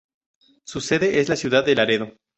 [0.65, 2.11] Su sede es la ciudad Laredo.